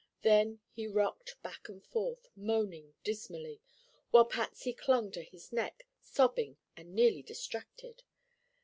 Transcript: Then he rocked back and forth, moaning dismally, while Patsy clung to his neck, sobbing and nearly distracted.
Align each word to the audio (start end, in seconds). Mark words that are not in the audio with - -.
Then 0.23 0.61
he 0.71 0.87
rocked 0.87 1.35
back 1.43 1.69
and 1.69 1.85
forth, 1.85 2.27
moaning 2.35 2.95
dismally, 3.03 3.61
while 4.09 4.25
Patsy 4.25 4.73
clung 4.73 5.11
to 5.11 5.21
his 5.21 5.53
neck, 5.53 5.85
sobbing 6.01 6.57
and 6.75 6.95
nearly 6.95 7.21
distracted. 7.21 8.01